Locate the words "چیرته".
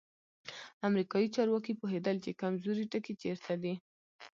3.21-3.53